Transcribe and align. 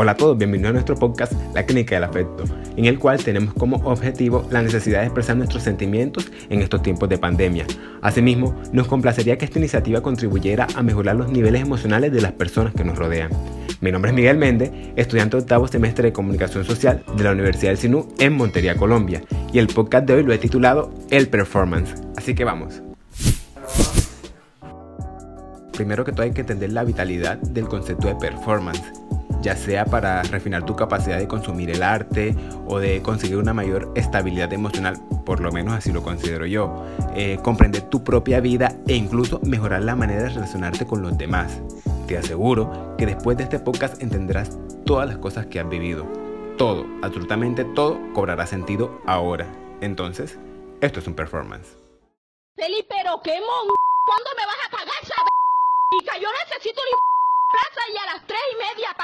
Hola 0.00 0.12
a 0.12 0.16
todos, 0.16 0.38
bienvenidos 0.38 0.70
a 0.70 0.72
nuestro 0.74 0.94
podcast 0.94 1.32
La 1.54 1.66
Clínica 1.66 1.96
del 1.96 2.04
Afecto, 2.04 2.44
en 2.76 2.84
el 2.84 3.00
cual 3.00 3.18
tenemos 3.18 3.52
como 3.54 3.78
objetivo 3.78 4.46
la 4.48 4.62
necesidad 4.62 5.00
de 5.00 5.06
expresar 5.06 5.36
nuestros 5.36 5.64
sentimientos 5.64 6.30
en 6.50 6.62
estos 6.62 6.84
tiempos 6.84 7.08
de 7.08 7.18
pandemia. 7.18 7.66
Asimismo, 8.00 8.54
nos 8.70 8.86
complacería 8.86 9.36
que 9.36 9.44
esta 9.44 9.58
iniciativa 9.58 10.00
contribuyera 10.00 10.68
a 10.76 10.84
mejorar 10.84 11.16
los 11.16 11.32
niveles 11.32 11.62
emocionales 11.62 12.12
de 12.12 12.20
las 12.20 12.30
personas 12.30 12.74
que 12.74 12.84
nos 12.84 12.96
rodean. 12.96 13.32
Mi 13.80 13.90
nombre 13.90 14.12
es 14.12 14.14
Miguel 14.14 14.38
Méndez, 14.38 14.70
estudiante 14.94 15.36
octavo 15.36 15.66
semestre 15.66 16.04
de 16.04 16.12
Comunicación 16.12 16.64
Social 16.64 17.02
de 17.16 17.24
la 17.24 17.32
Universidad 17.32 17.72
del 17.72 17.78
Sinú 17.78 18.06
en 18.20 18.34
Montería, 18.34 18.76
Colombia, 18.76 19.24
y 19.52 19.58
el 19.58 19.66
podcast 19.66 20.06
de 20.06 20.14
hoy 20.14 20.22
lo 20.22 20.32
he 20.32 20.38
titulado 20.38 20.94
El 21.10 21.26
Performance. 21.26 21.96
Así 22.16 22.36
que 22.36 22.44
vamos. 22.44 22.82
Primero 25.72 26.04
que 26.04 26.12
todo 26.12 26.22
hay 26.22 26.30
que 26.30 26.42
entender 26.42 26.70
la 26.70 26.84
vitalidad 26.84 27.38
del 27.38 27.66
concepto 27.66 28.06
de 28.06 28.14
performance 28.14 28.92
ya 29.40 29.56
sea 29.56 29.84
para 29.84 30.22
refinar 30.24 30.64
tu 30.64 30.76
capacidad 30.76 31.18
de 31.18 31.28
consumir 31.28 31.70
el 31.70 31.82
arte 31.82 32.36
o 32.66 32.78
de 32.78 33.02
conseguir 33.02 33.36
una 33.36 33.54
mayor 33.54 33.92
estabilidad 33.94 34.52
emocional, 34.52 34.98
por 35.24 35.40
lo 35.40 35.52
menos 35.52 35.74
así 35.74 35.92
lo 35.92 36.02
considero 36.02 36.46
yo, 36.46 36.84
eh, 37.14 37.38
comprender 37.42 37.82
tu 37.82 38.02
propia 38.04 38.40
vida 38.40 38.74
e 38.86 38.94
incluso 38.94 39.40
mejorar 39.44 39.82
la 39.82 39.94
manera 39.94 40.24
de 40.24 40.28
relacionarte 40.30 40.86
con 40.86 41.02
los 41.02 41.16
demás. 41.16 41.60
Te 42.06 42.16
aseguro 42.16 42.96
que 42.96 43.06
después 43.06 43.36
de 43.36 43.44
este 43.44 43.58
podcast 43.58 44.02
entenderás 44.02 44.58
todas 44.84 45.08
las 45.08 45.18
cosas 45.18 45.46
que 45.46 45.60
has 45.60 45.68
vivido. 45.68 46.06
Todo, 46.56 46.86
absolutamente 47.02 47.64
todo, 47.64 48.00
cobrará 48.14 48.46
sentido 48.46 49.00
ahora. 49.06 49.46
Entonces, 49.80 50.38
esto 50.80 51.00
es 51.00 51.06
un 51.06 51.14
performance. 51.14 51.76
Pero 52.56 53.20
qué 53.22 53.38
mon... 53.40 53.74
¿Cuándo 54.06 54.30
me 54.36 54.44
vas 54.46 54.56
a 54.66 54.70
pagar 54.70 55.02
esa... 55.02 55.14
Yo 56.18 56.28
necesito 56.44 56.80
plaza 57.48 57.80
y 57.92 57.96
a 57.96 58.06
las 58.12 58.26
tres 58.26 58.40
y 58.52 58.56
media 58.56 58.94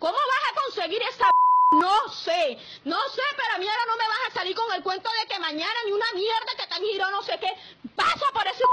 ¿Cómo 0.00 0.16
vas 0.16 0.44
a 0.50 0.62
conseguir 0.64 1.02
esa 1.02 1.28
No 1.72 2.08
sé, 2.08 2.56
no 2.84 2.96
sé, 3.14 3.22
pero 3.36 3.54
a 3.54 3.58
mí 3.58 3.66
ahora 3.68 3.84
no 3.86 3.96
me 3.98 4.08
vas 4.08 4.30
a 4.30 4.34
salir 4.34 4.56
con 4.56 4.72
el 4.74 4.82
cuento 4.82 5.10
de 5.20 5.28
que 5.28 5.38
mañana 5.38 5.74
ni 5.84 5.92
una 5.92 6.10
mierda 6.14 6.52
que 6.56 6.66
te 6.66 6.80
giro 6.80 7.10
no 7.10 7.22
sé 7.22 7.38
qué. 7.38 7.48
Paso 7.94 8.24
por 8.32 8.46
ese 8.46 8.64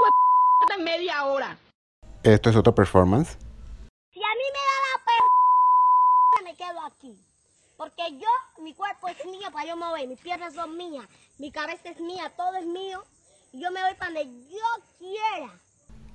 en 0.77 0.83
media 0.85 1.25
hora. 1.25 1.57
¿Esto 2.23 2.49
es 2.49 2.55
otro 2.55 2.73
performance? 2.73 3.37
Si 4.13 4.23
a 4.23 4.33
mí 4.39 4.45
me 4.55 4.63
da 4.69 4.77
la 4.87 5.03
per... 5.05 6.43
me 6.45 6.55
quedo 6.55 6.81
aquí. 6.85 7.19
Porque 7.75 8.03
yo, 8.17 8.63
mi 8.63 8.73
cuerpo 8.73 9.09
es 9.09 9.23
mío 9.25 9.51
para 9.51 9.67
yo 9.67 9.75
mover, 9.75 10.07
mis 10.07 10.19
piernas 10.19 10.55
son 10.55 10.77
mías, 10.77 11.05
mi 11.37 11.51
cabeza 11.51 11.89
es 11.89 11.99
mía, 11.99 12.31
todo 12.37 12.55
es 12.55 12.65
mío. 12.65 13.03
Y 13.51 13.61
yo 13.61 13.71
me 13.71 13.83
voy 13.83 13.93
para 13.95 14.13
donde 14.13 14.49
yo 14.49 14.83
quiera. 14.97 15.59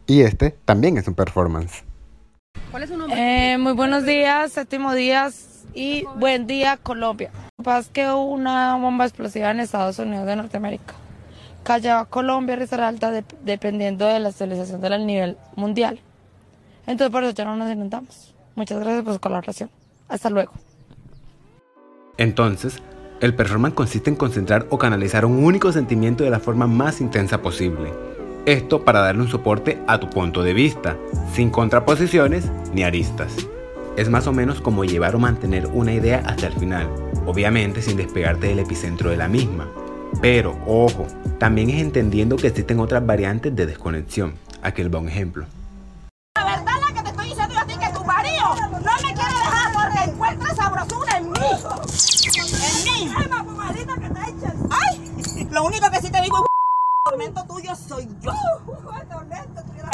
Y 0.07 0.23
este 0.23 0.51
también 0.65 0.97
es 0.97 1.07
un 1.07 1.15
performance. 1.15 1.85
¿Cuál 2.73 2.85
es 2.85 2.89
su 2.89 2.97
nombre? 2.97 3.53
Eh, 3.53 3.59
muy 3.59 3.75
buenos 3.75 4.07
días, 4.07 4.51
séptimo 4.51 4.95
días 4.95 5.67
y 5.75 6.07
buen 6.17 6.47
día 6.47 6.79
Colombia. 6.79 7.31
Lo 7.35 7.63
que 7.63 7.65
pasa 7.65 7.81
es 7.81 7.89
que 7.89 8.09
hubo 8.09 8.25
una 8.25 8.77
bomba 8.77 9.05
explosiva 9.05 9.51
en 9.51 9.61
Estados 9.61 9.99
Unidos 9.99 10.25
de 10.25 10.37
Norteamérica. 10.37 10.95
Cayó 11.65 11.99
a 11.99 12.07
Colombia 12.07 12.59
y 12.59 12.75
alta 12.81 13.13
dependiendo 13.45 14.07
de 14.07 14.21
la 14.21 14.31
estabilización 14.31 14.81
del 14.81 15.07
nivel 15.07 15.37
mundial. 15.55 16.01
Entonces 16.87 17.13
por 17.13 17.23
eso 17.25 17.35
ya 17.35 17.45
no 17.45 17.57
nos 17.57 17.71
inundamos. 17.71 18.35
Muchas 18.55 18.81
gracias 18.81 19.05
por 19.05 19.13
su 19.13 19.21
colaboración. 19.21 19.69
Hasta 20.09 20.31
luego. 20.31 20.53
Entonces, 22.17 22.79
el 23.21 23.35
performance 23.35 23.75
consiste 23.75 24.09
en 24.09 24.17
concentrar 24.17 24.67
o 24.71 24.79
canalizar 24.79 25.27
un 25.27 25.45
único 25.45 25.73
sentimiento 25.73 26.25
de 26.25 26.31
la 26.31 26.41
forma 26.41 26.67
más 26.67 27.03
intensa 27.03 27.43
posible 27.43 27.93
esto 28.47 28.85
para 28.85 29.01
darle 29.01 29.23
un 29.23 29.29
soporte 29.29 29.83
a 29.87 30.01
tu 30.01 30.11
punto 30.11 30.43
de 30.43 30.53
vista, 30.53 30.97
sin 31.33 31.51
contraposiciones 31.51 32.51
ni 32.75 32.83
aristas. 32.83 33.35
Es 33.97 34.09
más 34.09 34.27
o 34.27 34.33
menos 34.33 34.61
como 34.61 34.85
llevar 34.85 35.15
o 35.15 35.19
mantener 35.19 35.67
una 35.67 35.93
idea 35.93 36.23
hasta 36.27 36.47
el 36.47 36.55
final, 36.55 36.89
obviamente 37.27 37.83
sin 37.83 37.97
despegarte 37.97 38.49
del 38.49 38.61
epicentro 38.61 39.11
de 39.11 39.17
la 39.17 39.29
misma. 39.29 39.69
Pero, 40.21 40.57
ojo, 40.67 41.07
también 41.39 41.71
es 41.71 41.81
entendiendo 41.81 42.37
que 42.37 42.49
existen 42.49 42.81
otras 42.81 43.05
variantes 43.05 43.55
de 43.55 43.67
desconexión. 43.67 44.35
Aquí 44.63 44.83
va 44.83 44.99
un 44.99 45.09
ejemplo. 45.09 45.47
La 46.37 46.45
verdad 46.45 46.73
la 46.81 46.95
que 46.95 47.03
te 47.03 47.09
estoy 47.11 47.29
diciendo 47.29 47.55
a 47.59 47.67
ti 47.67 47.75
que 47.75 47.93
tu 47.93 48.05
marido 48.05 48.55
no 48.71 48.93
me 49.07 49.15
quiere 49.15 49.35
dejar 49.39 49.73
porque 49.73 50.11
encuentra 50.11 50.55
sabrosura 50.55 51.19
en 51.19 51.31
mí. 51.31 51.39
En 52.35 52.85
mí. 52.85 53.13
Ay, 54.71 55.49
lo 55.51 55.65
único 55.65 55.91
que 55.91 55.92
te 55.92 55.92
digo 55.92 55.92
el 55.92 55.92
tormento 55.92 55.92
tuyo 55.92 55.92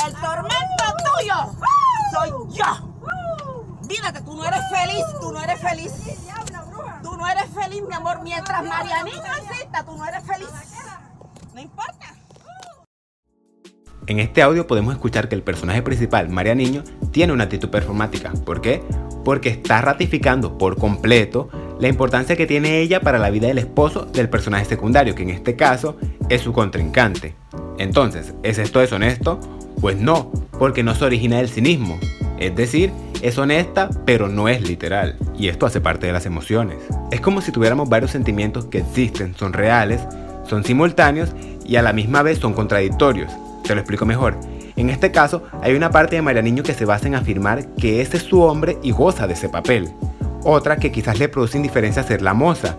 El 0.06 0.14
tormento 0.14 0.84
tuyo 1.04 1.34
soy 2.12 2.30
yo. 2.56 2.70
Mira 3.88 4.12
que 4.12 4.20
tú 4.20 4.34
no 4.34 4.44
eres 4.44 4.60
feliz, 4.70 5.04
tú 5.20 5.32
no 5.32 5.40
eres 5.40 5.60
feliz. 5.60 5.92
Tú 7.02 7.16
no 7.16 7.28
eres 7.28 7.46
feliz, 7.54 7.82
mi 7.88 7.94
amor. 7.94 8.20
Mientras 8.22 8.64
Marianito 8.64 9.24
exista, 9.38 9.84
tú 9.84 9.96
no 9.96 10.06
eres 10.06 10.22
feliz. 10.24 10.48
No 11.54 11.60
importa. 11.60 12.14
En 14.06 14.20
este 14.20 14.40
audio 14.40 14.66
podemos 14.66 14.94
escuchar 14.94 15.28
que 15.28 15.34
el 15.34 15.42
personaje 15.42 15.82
principal, 15.82 16.30
María 16.30 16.54
Niño, 16.54 16.82
tiene 17.12 17.34
una 17.34 17.44
actitud 17.44 17.68
performática. 17.68 18.32
¿Por 18.46 18.62
qué? 18.62 18.82
Porque 19.22 19.50
está 19.50 19.82
ratificando 19.82 20.56
por 20.56 20.78
completo 20.78 21.50
la 21.78 21.88
importancia 21.88 22.36
que 22.36 22.46
tiene 22.46 22.78
ella 22.78 23.00
para 23.00 23.18
la 23.18 23.28
vida 23.28 23.48
del 23.48 23.58
esposo 23.58 24.06
del 24.06 24.30
personaje 24.30 24.64
secundario, 24.64 25.14
que 25.14 25.24
en 25.24 25.30
este 25.30 25.56
caso 25.56 25.98
es 26.30 26.40
su 26.40 26.54
contrincante. 26.54 27.36
Entonces, 27.78 28.34
¿es 28.42 28.58
esto 28.58 28.80
deshonesto? 28.80 29.40
Pues 29.80 29.96
no, 29.96 30.30
porque 30.58 30.82
no 30.82 30.94
se 30.94 31.04
origina 31.04 31.38
del 31.38 31.48
cinismo. 31.48 31.98
Es 32.38 32.54
decir, 32.54 32.92
es 33.22 33.38
honesta, 33.38 33.90
pero 34.04 34.28
no 34.28 34.48
es 34.48 34.62
literal. 34.62 35.16
Y 35.36 35.48
esto 35.48 35.66
hace 35.66 35.80
parte 35.80 36.06
de 36.06 36.12
las 36.12 36.26
emociones. 36.26 36.78
Es 37.10 37.20
como 37.20 37.40
si 37.40 37.52
tuviéramos 37.52 37.88
varios 37.88 38.10
sentimientos 38.10 38.66
que 38.66 38.78
existen, 38.78 39.34
son 39.36 39.52
reales, 39.52 40.00
son 40.48 40.64
simultáneos 40.64 41.30
y 41.64 41.76
a 41.76 41.82
la 41.82 41.92
misma 41.92 42.22
vez 42.22 42.38
son 42.38 42.52
contradictorios. 42.52 43.32
Te 43.64 43.74
lo 43.74 43.80
explico 43.80 44.06
mejor. 44.06 44.36
En 44.76 44.90
este 44.90 45.10
caso, 45.10 45.42
hay 45.62 45.74
una 45.74 45.90
parte 45.90 46.16
de 46.16 46.22
María 46.22 46.42
Niño 46.42 46.62
que 46.62 46.74
se 46.74 46.84
basa 46.84 47.08
en 47.08 47.14
afirmar 47.14 47.66
que 47.74 48.00
ese 48.00 48.18
es 48.18 48.22
su 48.22 48.42
hombre 48.42 48.78
y 48.82 48.92
goza 48.92 49.26
de 49.26 49.34
ese 49.34 49.48
papel 49.48 49.92
otra 50.44 50.76
que 50.76 50.92
quizás 50.92 51.18
le 51.18 51.28
produce 51.28 51.56
indiferencia 51.56 52.02
ser 52.02 52.22
la 52.22 52.34
moza. 52.34 52.76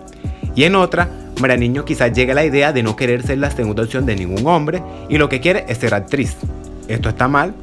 Y 0.54 0.64
en 0.64 0.74
otra, 0.74 1.08
María 1.40 1.56
Niño 1.56 1.84
quizás 1.84 2.12
llegue 2.12 2.32
a 2.32 2.34
la 2.34 2.44
idea 2.44 2.72
de 2.72 2.82
no 2.82 2.96
querer 2.96 3.22
ser 3.22 3.38
la 3.38 3.50
segunda 3.50 3.82
opción 3.82 4.04
de 4.06 4.14
ningún 4.14 4.46
hombre 4.46 4.82
y 5.08 5.16
lo 5.18 5.28
que 5.28 5.40
quiere 5.40 5.64
es 5.68 5.78
ser 5.78 5.94
actriz. 5.94 6.36
¿Esto 6.86 7.08
está 7.08 7.28
mal? 7.28 7.54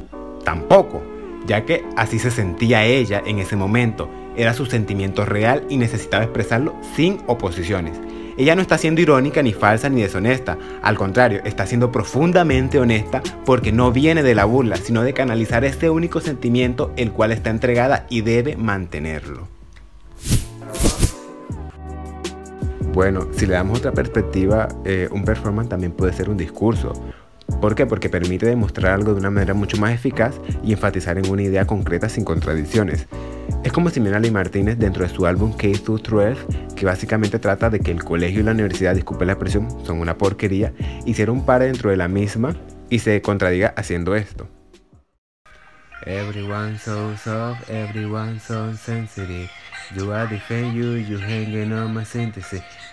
Tampoco, 0.44 1.02
ya 1.46 1.64
que 1.64 1.84
así 1.96 2.18
se 2.18 2.30
sentía 2.30 2.84
ella 2.84 3.22
en 3.24 3.38
ese 3.38 3.56
momento. 3.56 4.08
Era 4.36 4.54
su 4.54 4.66
sentimiento 4.66 5.24
real 5.24 5.64
y 5.68 5.76
necesitaba 5.76 6.24
expresarlo 6.24 6.74
sin 6.96 7.18
oposiciones. 7.26 7.98
Ella 8.36 8.54
no 8.54 8.62
está 8.62 8.78
siendo 8.78 9.00
irónica, 9.00 9.42
ni 9.42 9.52
falsa, 9.52 9.88
ni 9.88 10.00
deshonesta. 10.00 10.56
Al 10.80 10.96
contrario, 10.96 11.40
está 11.44 11.66
siendo 11.66 11.90
profundamente 11.90 12.78
honesta 12.78 13.20
porque 13.44 13.72
no 13.72 13.90
viene 13.90 14.22
de 14.22 14.36
la 14.36 14.44
burla, 14.44 14.76
sino 14.76 15.02
de 15.02 15.12
canalizar 15.12 15.64
este 15.64 15.90
único 15.90 16.20
sentimiento 16.20 16.92
el 16.96 17.10
cual 17.10 17.32
está 17.32 17.50
entregada 17.50 18.06
y 18.08 18.20
debe 18.20 18.56
mantenerlo. 18.56 19.48
Bueno, 22.98 23.28
si 23.30 23.46
le 23.46 23.52
damos 23.52 23.78
otra 23.78 23.92
perspectiva, 23.92 24.66
eh, 24.84 25.08
un 25.12 25.24
performance 25.24 25.68
también 25.68 25.92
puede 25.92 26.12
ser 26.12 26.28
un 26.28 26.36
discurso. 26.36 26.92
¿Por 27.60 27.76
qué? 27.76 27.86
Porque 27.86 28.08
permite 28.08 28.46
demostrar 28.46 28.92
algo 28.92 29.12
de 29.12 29.20
una 29.20 29.30
manera 29.30 29.54
mucho 29.54 29.76
más 29.76 29.92
eficaz 29.92 30.40
y 30.64 30.72
enfatizar 30.72 31.16
en 31.16 31.30
una 31.30 31.42
idea 31.42 31.64
concreta 31.64 32.08
sin 32.08 32.24
contradicciones. 32.24 33.06
Es 33.62 33.70
como 33.70 33.90
si 33.90 34.00
Lee 34.00 34.32
Martínez 34.32 34.78
dentro 34.80 35.04
de 35.04 35.10
su 35.10 35.26
álbum 35.26 35.52
K-12, 35.52 36.74
que 36.74 36.86
básicamente 36.86 37.38
trata 37.38 37.70
de 37.70 37.78
que 37.78 37.92
el 37.92 38.02
colegio 38.02 38.40
y 38.40 38.42
la 38.42 38.50
universidad, 38.50 38.96
disculpe 38.96 39.26
la 39.26 39.34
expresión, 39.34 39.68
son 39.86 40.00
una 40.00 40.18
porquería, 40.18 40.72
hiciera 41.06 41.30
un 41.30 41.46
par 41.46 41.62
dentro 41.62 41.90
de 41.90 41.96
la 41.98 42.08
misma 42.08 42.56
y 42.90 42.98
se 42.98 43.22
contradiga 43.22 43.74
haciendo 43.76 44.16
esto. 44.16 44.48
Everyone 46.04 46.76
so 46.76 47.16
soft, 47.16 47.64
so 48.44 48.74
sensitive. 48.74 49.48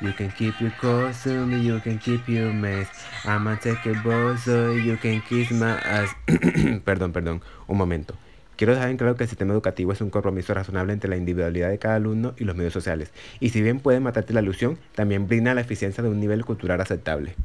You 0.02 0.14
can 0.14 0.30
keep 0.32 0.60
your 0.60 0.72
calls 0.82 1.24
to 1.24 1.46
me, 1.46 1.64
you 1.64 1.80
can 1.80 2.00
keep 2.00 2.28
your 2.28 2.52
mess. 2.52 2.90
I'ma 3.24 3.56
take 3.56 3.90
a 3.90 3.94
boss 4.04 4.44
so 4.44 4.74
you 4.74 4.98
can 4.98 5.22
kiss 5.22 5.52
my 5.52 5.72
ass. 5.72 6.10
perdón, 6.84 7.14
perdón, 7.14 7.42
un 7.68 7.78
momento. 7.78 8.16
Quiero 8.58 8.74
dejar 8.74 8.90
en 8.90 8.98
claro 8.98 9.16
que 9.16 9.24
el 9.24 9.30
sistema 9.30 9.54
educativo 9.54 9.92
es 9.92 10.02
un 10.02 10.10
compromiso 10.10 10.54
razonable 10.54 10.94
entre 10.94 11.10
la 11.10 11.18
individualidad 11.18 11.70
de 11.70 11.78
cada 11.78 11.96
alumno 11.96 12.34
y 12.38 12.46
los 12.46 12.56
medios 12.56 12.74
sociales. 12.74 13.12
Y 13.40 13.50
si 13.50 13.62
bien 13.62 13.80
puede 13.80 14.00
matarte 14.00 14.34
la 14.34 14.42
ilusión, 14.42 14.78
también 14.96 15.28
brinda 15.28 15.54
la 15.54 15.62
eficiencia 15.62 16.04
de 16.04 16.10
un 16.10 16.20
nivel 16.20 16.46
cultural 16.46 16.80
aceptable. 16.80 17.36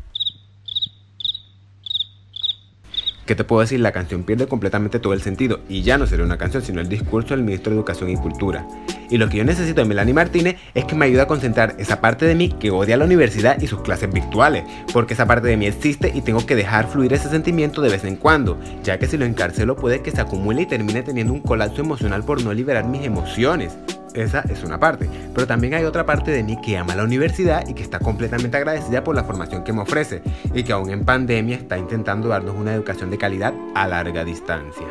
¿Qué 3.30 3.36
te 3.36 3.44
puedo 3.44 3.60
decir? 3.60 3.78
La 3.78 3.92
canción 3.92 4.24
pierde 4.24 4.48
completamente 4.48 4.98
todo 4.98 5.12
el 5.12 5.22
sentido 5.22 5.60
y 5.68 5.82
ya 5.82 5.96
no 5.96 6.08
sería 6.08 6.24
una 6.24 6.36
canción, 6.36 6.64
sino 6.64 6.80
el 6.80 6.88
discurso 6.88 7.28
del 7.28 7.44
ministro 7.44 7.70
de 7.70 7.76
Educación 7.76 8.10
y 8.10 8.16
Cultura. 8.16 8.66
Y 9.08 9.18
lo 9.18 9.28
que 9.28 9.36
yo 9.36 9.44
necesito 9.44 9.80
de 9.80 9.86
Melanie 9.86 10.12
Martínez 10.12 10.56
es 10.74 10.84
que 10.84 10.96
me 10.96 11.04
ayude 11.04 11.20
a 11.20 11.28
concentrar 11.28 11.76
esa 11.78 12.00
parte 12.00 12.26
de 12.26 12.34
mí 12.34 12.48
que 12.48 12.72
odia 12.72 12.96
la 12.96 13.04
universidad 13.04 13.60
y 13.60 13.68
sus 13.68 13.82
clases 13.82 14.12
virtuales, 14.12 14.64
porque 14.92 15.14
esa 15.14 15.26
parte 15.26 15.46
de 15.46 15.56
mí 15.56 15.66
existe 15.66 16.10
y 16.12 16.22
tengo 16.22 16.44
que 16.44 16.56
dejar 16.56 16.88
fluir 16.88 17.12
ese 17.12 17.28
sentimiento 17.28 17.82
de 17.82 17.90
vez 17.90 18.02
en 18.02 18.16
cuando, 18.16 18.58
ya 18.82 18.98
que 18.98 19.06
si 19.06 19.16
lo 19.16 19.24
encarcelo 19.24 19.76
puede 19.76 20.02
que 20.02 20.10
se 20.10 20.20
acumule 20.20 20.62
y 20.62 20.66
termine 20.66 21.04
teniendo 21.04 21.32
un 21.32 21.40
colapso 21.40 21.82
emocional 21.82 22.24
por 22.24 22.42
no 22.42 22.52
liberar 22.52 22.88
mis 22.88 23.04
emociones. 23.04 23.78
Esa 24.14 24.40
es 24.48 24.64
una 24.64 24.78
parte. 24.78 25.08
Pero 25.34 25.46
también 25.46 25.74
hay 25.74 25.84
otra 25.84 26.04
parte 26.04 26.30
de 26.30 26.42
mí 26.42 26.56
que 26.60 26.76
ama 26.76 26.96
la 26.96 27.04
universidad 27.04 27.66
y 27.68 27.74
que 27.74 27.82
está 27.82 27.98
completamente 27.98 28.56
agradecida 28.56 29.04
por 29.04 29.14
la 29.14 29.24
formación 29.24 29.64
que 29.64 29.72
me 29.72 29.82
ofrece 29.82 30.22
y 30.54 30.62
que 30.62 30.72
aún 30.72 30.90
en 30.90 31.04
pandemia 31.04 31.56
está 31.56 31.78
intentando 31.78 32.28
darnos 32.28 32.56
una 32.56 32.74
educación 32.74 33.10
de 33.10 33.18
calidad 33.18 33.54
a 33.74 33.86
larga 33.86 34.24
distancia. 34.24 34.86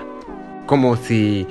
Como 0.65 0.95
si 0.95 1.47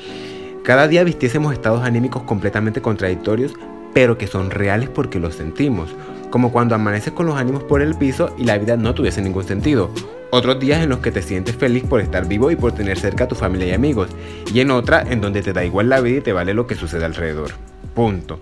cada 0.64 0.88
día 0.88 1.04
vistiésemos 1.04 1.52
estados 1.52 1.82
anímicos 1.82 2.22
completamente 2.22 2.80
contradictorios, 2.80 3.52
pero 3.94 4.18
que 4.18 4.26
son 4.26 4.50
reales 4.50 4.88
porque 4.88 5.18
los 5.18 5.34
sentimos. 5.34 5.94
Como 6.30 6.52
cuando 6.52 6.74
amaneces 6.74 7.12
con 7.12 7.26
los 7.26 7.36
ánimos 7.36 7.64
por 7.64 7.80
el 7.80 7.96
piso 7.96 8.34
y 8.38 8.44
la 8.44 8.58
vida 8.58 8.76
no 8.76 8.94
tuviese 8.94 9.22
ningún 9.22 9.44
sentido 9.44 9.90
otros 10.30 10.60
días 10.60 10.82
en 10.82 10.90
los 10.90 10.98
que 10.98 11.10
te 11.10 11.22
sientes 11.22 11.56
feliz 11.56 11.84
por 11.84 12.00
estar 12.00 12.26
vivo 12.26 12.50
y 12.50 12.56
por 12.56 12.72
tener 12.72 12.98
cerca 12.98 13.24
a 13.24 13.28
tu 13.28 13.34
familia 13.34 13.68
y 13.68 13.72
amigos. 13.72 14.08
Y 14.52 14.60
en 14.60 14.70
otra 14.70 15.02
en 15.02 15.20
donde 15.20 15.42
te 15.42 15.52
da 15.52 15.64
igual 15.64 15.88
la 15.88 16.00
vida 16.00 16.18
y 16.18 16.22
te 16.22 16.32
vale 16.32 16.54
lo 16.54 16.66
que 16.66 16.74
sucede 16.74 17.04
alrededor. 17.04 17.50
Punto. 17.94 18.38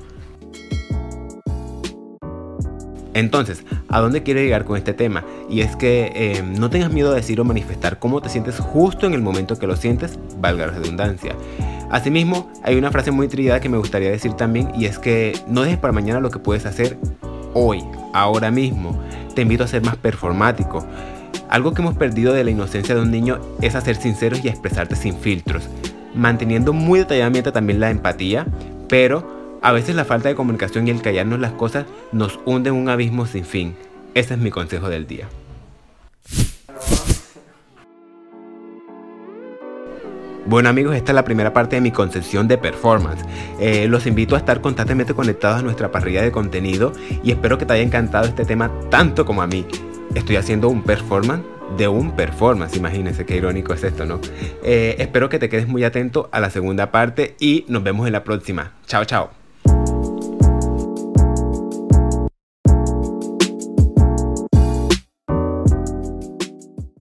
Entonces, 3.17 3.65
¿a 3.89 4.01
dónde 4.01 4.23
quiero 4.23 4.41
llegar 4.41 4.67
con 4.67 4.77
este 4.77 4.93
tema? 4.93 5.25
Y 5.49 5.63
es 5.63 5.75
que 5.75 6.13
eh, 6.15 6.43
no 6.43 6.69
tengas 6.69 6.93
miedo 6.93 7.11
de 7.11 7.17
decir 7.17 7.41
o 7.41 7.45
manifestar 7.45 7.99
cómo 7.99 8.21
te 8.21 8.29
sientes 8.29 8.59
justo 8.59 9.07
en 9.07 9.15
el 9.15 9.23
momento 9.23 9.59
que 9.59 9.67
lo 9.67 9.75
sientes, 9.75 10.19
valga 10.39 10.67
la 10.67 10.73
redundancia. 10.73 11.35
Asimismo, 11.91 12.53
hay 12.63 12.77
una 12.77 12.91
frase 12.91 13.13
muy 13.13 13.27
trillada 13.29 13.61
que 13.61 13.71
me 13.71 13.79
gustaría 13.79 14.11
decir 14.11 14.35
también 14.35 14.71
y 14.75 14.85
es 14.85 14.99
que 14.99 15.33
no 15.49 15.63
dejes 15.63 15.79
para 15.79 15.95
mañana 15.95 16.21
lo 16.21 16.31
que 16.31 16.41
puedes 16.41 16.67
hacer 16.67 16.99
hoy, 17.55 17.83
ahora 18.13 18.51
mismo. 18.51 19.03
Te 19.35 19.41
invito 19.43 19.65
a 19.65 19.69
ser 19.69 19.83
más 19.83 19.97
performático. 19.97 20.85
Algo 21.49 21.73
que 21.73 21.83
hemos 21.83 21.97
perdido 21.97 22.33
de 22.33 22.45
la 22.45 22.51
inocencia 22.51 22.95
de 22.95 23.01
un 23.01 23.11
niño 23.11 23.39
es 23.63 23.75
a 23.75 23.81
ser 23.81 23.97
sinceros 23.97 24.45
y 24.45 24.49
expresarte 24.49 24.97
sin 24.97 25.17
filtros, 25.17 25.69
manteniendo 26.15 26.73
muy 26.73 26.99
detalladamente 26.99 27.53
también 27.53 27.79
la 27.79 27.91
empatía, 27.91 28.47
pero 28.89 29.59
a 29.63 29.73
veces 29.73 29.95
la 29.95 30.05
falta 30.05 30.29
de 30.29 30.35
comunicación 30.35 30.87
y 30.87 30.91
el 30.91 31.03
callarnos 31.03 31.39
las 31.39 31.53
cosas 31.53 31.87
nos 32.13 32.41
hunde 32.45 32.71
en 32.71 32.77
un 32.77 32.89
abismo 32.89 33.27
sin 33.27 33.45
fin. 33.45 33.77
Ese 34.15 34.35
es 34.35 34.41
mi 34.41 34.51
consejo 34.51 34.89
del 34.89 35.07
día. 35.07 35.29
Bueno 40.47 40.69
amigos, 40.69 40.95
esta 40.95 41.11
es 41.11 41.17
la 41.17 41.25
primera 41.25 41.53
parte 41.53 41.75
de 41.75 41.83
mi 41.83 41.91
concepción 41.91 42.47
de 42.47 42.57
performance. 42.57 43.25
Eh, 43.59 43.89
los 43.89 44.07
invito 44.07 44.37
a 44.37 44.39
estar 44.39 44.61
constantemente 44.61 45.13
conectados 45.13 45.59
a 45.59 45.63
nuestra 45.63 45.91
parrilla 45.91 46.23
de 46.23 46.31
contenido 46.31 46.93
y 47.25 47.33
espero 47.33 47.59
que 47.59 47.67
te 47.67 47.73
haya 47.73 47.83
encantado 47.83 48.27
este 48.27 48.45
tema 48.45 48.71
tanto 48.89 49.25
como 49.27 49.43
a 49.43 49.49
mí 49.49 49.67
estoy 50.17 50.37
haciendo 50.37 50.69
un 50.69 50.83
performance 50.83 51.45
de 51.77 51.89
un 51.89 52.13
performance. 52.13 52.77
Imagínense 52.77 53.27
qué 53.27 53.37
irónico 53.37 53.75
es 53.75 53.83
esto, 53.83 54.07
¿no? 54.07 54.21
Eh, 54.63 54.97
espero 54.99 55.29
que 55.29 55.39
te 55.39 55.49
quedes 55.49 55.67
muy 55.67 55.85
atento 55.85 56.29
a 56.33 56.41
la 56.41 56.51
segunda 56.51 56.91
parte 56.91 57.37
y 57.41 57.65
nos 57.69 57.83
vemos 57.83 58.07
en 58.07 58.13
la 58.13 58.25
próxima. 58.25 58.73
Chao, 58.87 59.05
chao. 59.05 59.36